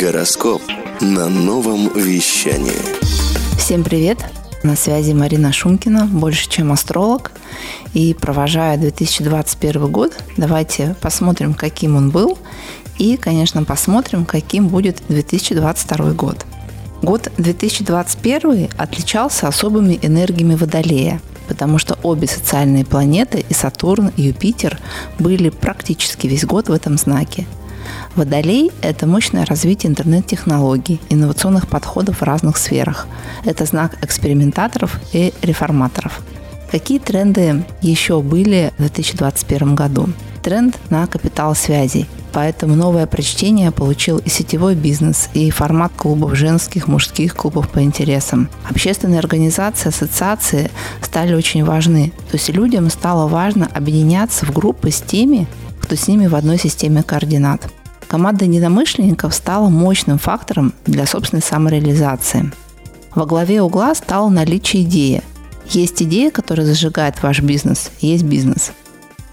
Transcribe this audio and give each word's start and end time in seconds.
Гороскоп 0.00 0.60
на 1.00 1.28
новом 1.28 1.88
вещании. 1.94 2.72
Всем 3.56 3.84
привет! 3.84 4.18
На 4.64 4.74
связи 4.74 5.12
Марина 5.12 5.52
Шумкина, 5.52 6.06
больше 6.06 6.50
чем 6.50 6.72
астролог. 6.72 7.30
И 7.92 8.12
провожая 8.12 8.76
2021 8.76 9.92
год, 9.92 10.12
давайте 10.36 10.96
посмотрим, 11.00 11.54
каким 11.54 11.94
он 11.94 12.10
был. 12.10 12.38
И, 12.98 13.16
конечно, 13.16 13.62
посмотрим, 13.62 14.24
каким 14.24 14.66
будет 14.66 15.00
2022 15.08 16.12
год. 16.12 16.44
Год 17.00 17.30
2021 17.38 18.70
отличался 18.76 19.46
особыми 19.46 20.00
энергиями 20.02 20.56
Водолея, 20.56 21.20
потому 21.46 21.78
что 21.78 21.96
обе 22.02 22.26
социальные 22.26 22.84
планеты, 22.84 23.44
и 23.48 23.54
Сатурн, 23.54 24.10
и 24.16 24.22
Юпитер, 24.22 24.80
были 25.20 25.50
практически 25.50 26.26
весь 26.26 26.44
год 26.44 26.68
в 26.68 26.72
этом 26.72 26.98
знаке– 26.98 27.46
Водолей– 28.16 28.70
это 28.82 29.06
мощное 29.06 29.44
развитие 29.44 29.90
интернет-технологий, 29.90 31.00
инновационных 31.10 31.68
подходов 31.68 32.20
в 32.20 32.22
разных 32.22 32.56
сферах. 32.56 33.06
Это 33.44 33.64
знак 33.64 33.96
экспериментаторов 34.02 35.00
и 35.12 35.32
реформаторов. 35.42 36.20
Какие 36.70 36.98
тренды 36.98 37.64
еще 37.82 38.20
были 38.20 38.72
в 38.76 38.80
2021 38.80 39.74
году? 39.74 40.08
Тренд 40.42 40.78
на 40.90 41.06
капитал 41.06 41.54
связей. 41.54 42.06
Поэтому 42.34 42.74
новое 42.74 43.06
прочтение 43.06 43.70
получил 43.70 44.18
и 44.18 44.28
сетевой 44.28 44.74
бизнес, 44.74 45.28
и 45.34 45.50
формат 45.50 45.92
клубов 45.96 46.34
женских, 46.34 46.88
мужских 46.88 47.36
клубов 47.36 47.68
по 47.68 47.80
интересам. 47.80 48.48
Общественные 48.68 49.20
организации, 49.20 49.88
ассоциации 49.88 50.70
стали 51.00 51.34
очень 51.34 51.64
важны. 51.64 52.12
То 52.30 52.36
есть 52.36 52.48
людям 52.48 52.90
стало 52.90 53.28
важно 53.28 53.68
объединяться 53.72 54.44
в 54.44 54.52
группы 54.52 54.90
с 54.90 55.00
теми, 55.00 55.46
кто 55.80 55.94
с 55.94 56.08
ними 56.08 56.26
в 56.26 56.34
одной 56.34 56.58
системе 56.58 57.04
координат. 57.04 57.70
Команда 58.08 58.46
недомышленников 58.46 59.34
стала 59.34 59.68
мощным 59.68 60.18
фактором 60.18 60.74
для 60.86 61.06
собственной 61.06 61.42
самореализации. 61.42 62.52
Во 63.14 63.26
главе 63.26 63.62
угла 63.62 63.94
стало 63.94 64.28
наличие 64.28 64.82
идеи. 64.82 65.22
Есть 65.68 66.02
идея, 66.02 66.30
которая 66.30 66.66
зажигает 66.66 67.22
ваш 67.22 67.40
бизнес, 67.40 67.90
есть 68.00 68.24
бизнес. 68.24 68.72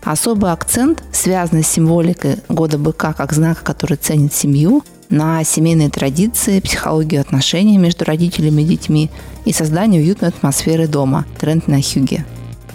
Особый 0.04 0.52
акцент, 0.52 1.04
связанный 1.12 1.64
с 1.64 1.68
символикой 1.68 2.38
года 2.50 2.78
быка 2.78 3.14
как 3.14 3.34
знака, 3.34 3.64
который 3.64 3.98
ценит 3.98 4.34
семью, 4.34 4.84
на 5.10 5.44
семейные 5.44 5.90
традиции, 5.90 6.62
психологию 6.62 7.22
отношений 7.22 7.78
между 7.78 8.06
родителями 8.06 8.62
и 8.62 8.66
детьми 8.66 9.12
и 9.46 9.52
создание 9.52 10.02
уютной 10.02 10.30
атмосферы 10.30 10.88
дома. 10.88 11.26
Тренд 11.38 11.68
на 11.68 11.82
Хюге. 11.82 12.26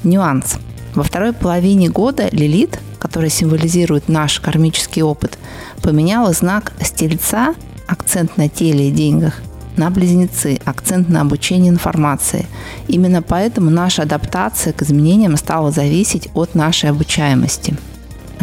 Нюанс. 0.04 0.58
Во 0.94 1.02
второй 1.02 1.32
половине 1.32 1.88
года 1.88 2.28
Лилит 2.30 2.78
которая 2.98 3.30
символизирует 3.30 4.08
наш 4.08 4.40
кармический 4.40 5.02
опыт, 5.02 5.38
поменяла 5.82 6.32
знак 6.32 6.72
стельца, 6.80 7.54
акцент 7.86 8.36
на 8.36 8.48
теле 8.48 8.88
и 8.88 8.92
деньгах, 8.92 9.40
на 9.76 9.90
близнецы, 9.90 10.58
акцент 10.64 11.08
на 11.08 11.20
обучение 11.20 11.70
информации. 11.70 12.46
Именно 12.88 13.22
поэтому 13.22 13.70
наша 13.70 14.02
адаптация 14.02 14.72
к 14.72 14.82
изменениям 14.82 15.36
стала 15.36 15.70
зависеть 15.70 16.28
от 16.34 16.54
нашей 16.54 16.90
обучаемости. 16.90 17.76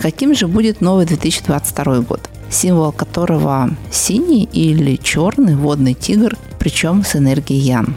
Каким 0.02 0.36
же 0.36 0.48
будет 0.48 0.82
новый 0.82 1.06
2022 1.06 2.00
год? 2.02 2.30
Символ 2.50 2.92
которого 2.92 3.72
синий 3.92 4.44
или 4.44 4.96
черный 4.96 5.56
водный 5.56 5.94
тигр, 5.94 6.38
причем 6.60 7.04
с 7.04 7.16
энергией 7.16 7.60
Ян. 7.60 7.96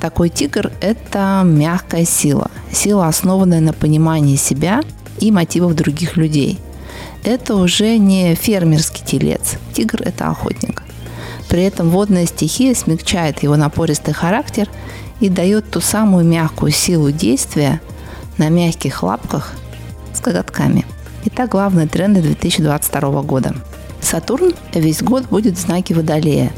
Такой 0.00 0.28
тигр– 0.28 0.70
это 0.80 1.42
мягкая 1.44 2.04
сила, 2.04 2.50
сила, 2.72 3.08
основанная 3.08 3.60
на 3.60 3.72
понимании 3.72 4.36
себя 4.36 4.82
и 5.20 5.30
мотивов 5.30 5.74
других 5.74 6.16
людей. 6.16 6.58
Это 7.24 7.56
уже 7.56 7.98
не 7.98 8.34
фермерский 8.34 9.04
телец. 9.04 9.56
Тигр– 9.72 10.02
это 10.04 10.28
охотник. 10.28 10.82
При 11.48 11.62
этом 11.62 11.90
водная 11.90 12.26
стихия 12.26 12.74
смягчает 12.74 13.42
его 13.42 13.56
напористый 13.56 14.14
характер 14.14 14.68
и 15.20 15.28
дает 15.28 15.70
ту 15.70 15.80
самую 15.80 16.24
мягкую 16.24 16.72
силу 16.72 17.10
действия 17.10 17.80
на 18.36 18.48
мягких 18.48 19.02
лапках 19.02 19.54
с 20.14 20.20
коготками. 20.20 20.84
Итак, 21.24 21.50
главные 21.50 21.88
тренды 21.88 22.22
2022 22.22 23.22
года. 23.22 23.54
Сатурн 24.00 24.52
весь 24.72 25.02
год 25.02 25.24
будет 25.28 25.56
в 25.56 25.60
знаке 25.60 25.94
Водолея, 25.94 26.52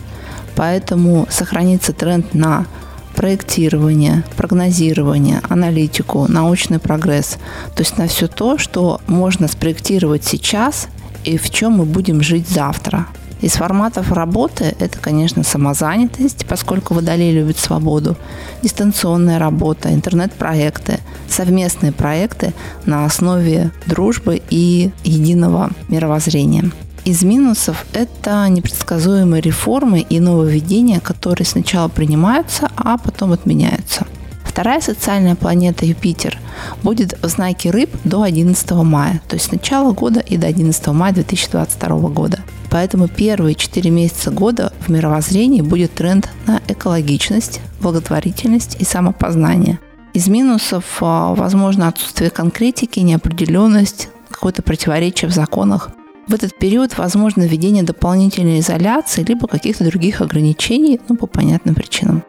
поэтому 0.55 1.27
сохранится 1.31 1.93
тренд 1.93 2.35
на 2.35 2.67
проектирование, 3.15 4.25
прогнозирование, 4.37 5.41
аналитику, 5.49 6.27
научный 6.29 6.79
прогресс. 6.79 7.39
То 7.75 7.83
есть 7.83 7.99
на 7.99 8.07
все 8.07 8.27
то, 8.27 8.59
что 8.59 9.01
можно 9.07 9.49
спроектировать 9.49 10.25
сейчас 10.25 10.89
и 11.25 11.37
в 11.37 11.51
чем 11.51 11.73
мы 11.73 11.85
будем 11.85 12.23
жить 12.23 12.49
завтра. 12.49 13.07
Из 13.41 13.53
форматов 13.53 14.13
работы 14.13 14.75
это, 14.79 14.99
конечно, 14.99 15.43
самозанятость, 15.43 16.45
поскольку 16.47 16.93
Водолей 16.93 17.33
любит 17.33 17.57
свободу, 17.57 18.17
дистанционная 18.63 19.39
работа, 19.39 19.95
интернет-проекты, 19.95 20.99
совместные 21.29 21.93
проекты 21.93 22.53
на 22.85 23.07
основе 23.07 23.71
дружбы 23.87 24.43
и 24.51 24.91
единого 25.05 25.71
мировоззрения. 25.89 26.71
Из 27.05 27.23
минусов 27.23 27.87
это 27.93 28.47
непредсказуемые 28.49 29.41
реформы 29.41 30.01
и 30.01 30.21
нововведения, 30.21 31.01
которые 31.01 31.47
сначала 31.47 31.89
принимаются, 31.89 32.71
а 32.77 32.99
потом 32.99 33.33
отменяются. 33.33 34.07
Вторая 34.45 34.81
социальная 34.81 35.37
планета 35.37 35.87
Юпитер 35.87 36.39
будет 36.83 37.19
в 37.23 37.29
знаке 37.29 37.71
рыб 37.71 37.91
до 38.05 38.23
11 38.23 38.71
мая, 38.73 39.23
то 39.29 39.37
есть 39.37 39.47
с 39.47 39.53
начала 39.53 39.93
года 39.93 40.21
и 40.21 40.37
до 40.37 40.49
11 40.49 40.87
мая 40.89 41.13
2022 41.15 41.89
года. 42.11 42.41
Поэтому 42.69 43.09
первые 43.09 43.55
4 43.55 43.91
месяца 43.91 44.31
года 44.31 44.73
в 44.81 44.91
мировоззрении 44.91 45.63
будет 45.63 45.95
тренд 45.95 46.29
на 46.47 46.61
экологичность, 46.69 47.61
благотворительность 47.81 48.77
и 48.79 48.85
самопознание. 48.85 49.79
Из 50.13 50.29
минусов, 50.29 50.85
а, 51.01 51.35
возможно, 51.35 51.89
отсутствие 51.89 52.31
конкретики, 52.31 53.01
неопределенность, 53.01 54.09
какое-то 54.29 54.63
противоречие 54.63 55.31
в 55.31 55.35
законах, 55.35 55.91
в 56.31 56.35
этот 56.35 56.57
период 56.57 56.97
возможно 56.97 57.43
введение 57.43 57.83
дополнительной 57.83 58.61
изоляции 58.61 59.25
либо 59.25 59.49
каких-то 59.49 59.85
других 59.85 60.21
ограничений, 60.21 61.01
ну, 61.09 61.17
по 61.17 61.27
понятным 61.27 61.75
причинам. 61.75 62.23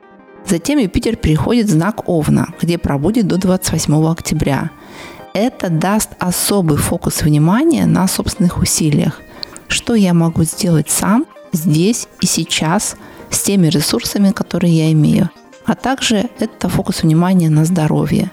Затем 0.44 0.79
Юпитер 0.79 1.16
переходит 1.16 1.67
в 1.67 1.72
знак 1.72 2.09
Овна, 2.09 2.47
где 2.59 2.79
пробудет 2.79 3.28
до 3.28 3.38
28 3.38 4.11
октября. 4.11 4.72
Это 5.35 5.69
даст 5.69 6.09
особый 6.17 6.78
фокус 6.78 7.22
внимания 7.22 7.85
на 7.85 8.07
собственных 8.07 8.57
усилиях. 8.57 9.22
Что 9.67 9.94
я 9.94 10.16
могу 10.16 10.45
сделать 10.45 10.90
сам, 10.90 11.28
здесь 11.53 12.07
и 12.22 12.25
сейчас, 12.25 12.97
с 13.29 13.44
теми 13.44 13.67
ресурсами, 13.67 14.31
которые 14.31 14.75
я 14.75 14.91
имею. 14.94 15.29
А 15.66 15.75
также 15.75 16.28
это 16.40 16.69
фокус 16.69 17.03
внимания 17.03 17.51
на 17.51 17.66
здоровье, 17.66 18.31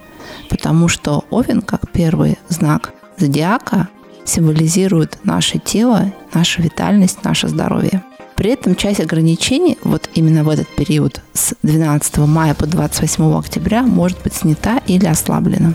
потому 0.49 0.89
что 0.89 1.27
Овен, 1.29 1.61
как 1.61 1.93
первый 1.93 2.39
знак 2.49 2.95
зодиака, 3.19 3.89
символизирует 4.29 5.19
наше 5.25 5.59
тело, 5.59 6.13
нашу 6.35 6.63
витальность, 6.63 7.25
наше 7.25 7.49
здоровье. 7.49 8.03
При 8.37 8.51
этом 8.51 8.77
часть 8.77 9.01
ограничений 9.01 9.79
вот 9.83 10.09
именно 10.15 10.45
в 10.45 10.49
этот 10.49 10.69
период 10.69 11.23
с 11.33 11.55
12 11.63 12.19
мая 12.19 12.55
по 12.55 12.67
28 12.67 13.37
октября 13.37 13.83
может 13.83 14.23
быть 14.23 14.35
снята 14.35 14.81
или 14.87 15.07
ослаблена. 15.07 15.75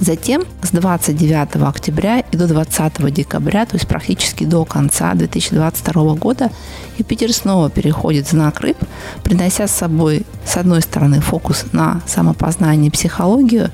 Затем 0.00 0.42
с 0.62 0.70
29 0.70 1.62
октября 1.62 2.20
и 2.20 2.36
до 2.36 2.48
20 2.48 3.12
декабря, 3.12 3.66
то 3.66 3.76
есть 3.76 3.86
практически 3.86 4.44
до 4.44 4.64
конца 4.64 5.14
2022 5.14 6.14
года, 6.14 6.50
Юпитер 6.98 7.32
снова 7.32 7.70
переходит 7.70 8.26
в 8.26 8.30
знак 8.30 8.60
рыб, 8.60 8.76
принося 9.22 9.68
с 9.68 9.72
собой, 9.72 10.26
с 10.44 10.56
одной 10.56 10.82
стороны, 10.82 11.20
фокус 11.20 11.66
на 11.72 12.00
самопознание 12.06 12.88
и 12.88 12.90
психологию, 12.90 13.70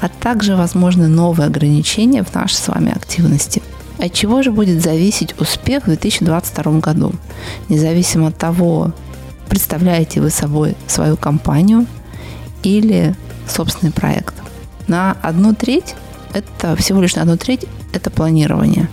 а 0.00 0.08
также, 0.08 0.54
возможно, 0.54 1.08
новые 1.08 1.46
ограничения 1.46 2.22
в 2.22 2.32
нашей 2.34 2.54
с 2.54 2.68
вами 2.68 2.92
активности. 2.92 3.62
От 3.98 4.12
чего 4.12 4.42
же 4.42 4.50
будет 4.50 4.82
зависеть 4.82 5.40
успех 5.40 5.84
в 5.84 5.86
2022 5.86 6.80
году? 6.80 7.12
Независимо 7.68 8.28
от 8.28 8.38
того, 8.38 8.92
представляете 9.48 10.20
вы 10.20 10.30
собой 10.30 10.76
свою 10.86 11.16
компанию 11.16 11.86
или 12.62 13.14
собственный 13.48 13.92
проект 13.92 14.41
на 14.88 15.16
одну 15.22 15.54
треть, 15.54 15.94
это 16.32 16.76
всего 16.76 17.00
лишь 17.02 17.14
на 17.14 17.22
одну 17.22 17.36
треть, 17.36 17.66
это 17.92 18.10
планирование. 18.10 18.88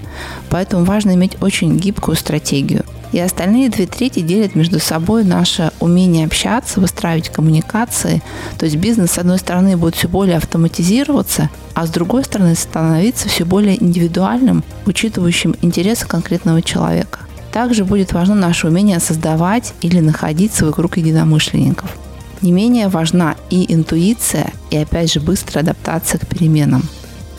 Поэтому 0.49 0.83
важно 0.83 1.11
иметь 1.11 1.41
очень 1.41 1.77
гибкую 1.77 2.15
стратегию. 2.15 2.83
И 3.11 3.19
остальные 3.19 3.69
две 3.69 3.87
трети 3.87 4.19
делят 4.19 4.53
между 4.53 4.79
собой 4.79 5.23
наше 5.23 5.71
умение 5.79 6.27
общаться, 6.27 6.79
выстраивать 6.79 7.29
коммуникации. 7.29 8.21
То 8.59 8.65
есть 8.65 8.77
бизнес, 8.77 9.11
с 9.11 9.17
одной 9.17 9.39
стороны, 9.39 9.77
будет 9.77 9.95
все 9.95 10.07
более 10.07 10.37
автоматизироваться, 10.37 11.49
а 11.73 11.87
с 11.87 11.89
другой 11.89 12.23
стороны, 12.23 12.53
становиться 12.55 13.27
все 13.27 13.45
более 13.45 13.83
индивидуальным, 13.83 14.63
учитывающим 14.85 15.55
интересы 15.61 16.05
конкретного 16.05 16.61
человека. 16.61 17.21
Также 17.51 17.83
будет 17.83 18.13
важно 18.13 18.35
наше 18.35 18.67
умение 18.67 18.99
создавать 18.99 19.73
или 19.81 19.99
находить 19.99 20.53
свой 20.53 20.71
круг 20.71 20.97
единомышленников. 20.97 21.97
Не 22.41 22.51
менее 22.51 22.87
важна 22.87 23.35
и 23.49 23.73
интуиция, 23.73 24.53
и 24.71 24.77
опять 24.77 25.11
же 25.11 25.19
быстрая 25.19 25.63
адаптация 25.63 26.19
к 26.19 26.27
переменам. 26.27 26.83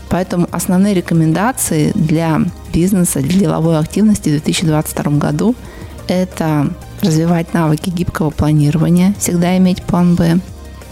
Поэтому 0.08 0.48
основные 0.50 0.94
рекомендации 0.94 1.92
для 1.94 2.40
бизнеса, 2.72 3.20
для 3.20 3.40
деловой 3.40 3.78
активности 3.78 4.28
в 4.28 4.32
2022 4.32 5.12
году– 5.12 5.54
Это 6.10 6.72
развивать 7.02 7.54
навыки 7.54 7.88
гибкого 7.88 8.30
планирования, 8.30 9.14
всегда 9.20 9.56
иметь 9.58 9.80
план 9.80 10.16
«Б», 10.16 10.40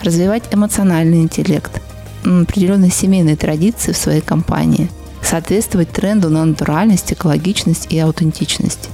развивать 0.01 0.45
эмоциональный 0.53 1.23
интеллект, 1.23 1.83
определенные 2.23 2.93
семейные 2.93 3.35
традиции 3.35 3.91
в 3.91 3.97
своей 3.97 4.21
компании, 4.21 4.89
соответствовать 5.21 5.91
тренду 5.91 6.31
на 6.31 6.45
натуральность, 6.45 7.13
экологичность 7.13 7.89
и 7.91 7.99
аутентичность. 7.99 8.91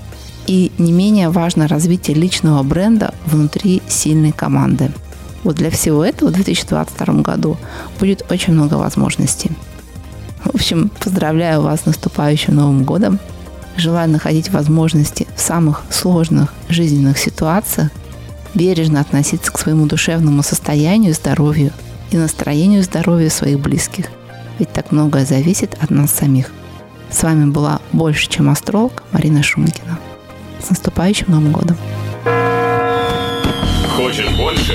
И 0.46 0.72
не 0.78 0.92
менее 0.92 1.28
важно 1.28 1.68
развитие 1.68 2.16
личного 2.16 2.62
бренда 2.62 3.12
внутри 3.26 3.82
сильной 3.86 4.32
команды. 4.32 4.90
Вот 5.44 5.56
для 5.56 5.70
всего 5.70 6.04
этого 6.04 6.30
в 6.30 6.32
2022 6.32 7.22
году 7.22 7.56
будет 8.00 8.30
очень 8.30 8.54
много 8.54 8.74
возможностей. 8.74 9.52
В 10.42 10.54
общем, 10.54 10.90
поздравляю 10.98 11.60
вас 11.62 11.82
с 11.82 11.86
наступающим 11.86 12.56
Новым 12.56 12.84
годом. 12.84 13.18
Желаю 13.76 14.10
находить 14.10 14.50
возможности 14.50 15.26
в 15.36 15.40
самых 15.40 15.82
сложных 15.90 16.52
жизненных 16.68 17.18
ситуациях, 17.18 17.90
бережно 18.54 19.00
относиться 19.00 19.52
к 19.52 19.58
своему 19.58 19.86
душевному 19.86 20.42
состоянию 20.42 21.12
здоровью 21.12 21.72
и 22.10 22.16
настроению 22.16 22.82
здоровья 22.82 23.30
своих 23.30 23.60
близких. 23.60 24.06
Ведь 24.58 24.72
так 24.72 24.92
многое 24.92 25.26
зависит 25.26 25.76
от 25.80 25.90
нас 25.90 26.12
самих. 26.12 26.50
С 27.10 27.22
вами 27.22 27.50
была 27.50 27.80
больше, 27.92 28.28
чем 28.28 28.48
астролог 28.48 29.02
Марина 29.12 29.42
Шумкина. 29.42 29.98
С 30.64 30.70
наступающим 30.70 31.26
Новым 31.28 31.52
годом! 31.52 31.76
Хочешь 33.96 34.30
больше? 34.36 34.74